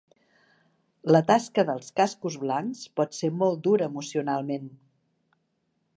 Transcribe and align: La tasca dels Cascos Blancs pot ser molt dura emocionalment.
La 1.15 1.19
tasca 1.27 1.65
dels 1.67 1.93
Cascos 2.01 2.39
Blancs 2.45 2.81
pot 3.01 3.15
ser 3.21 3.33
molt 3.43 3.63
dura 3.69 3.91
emocionalment. 3.93 4.69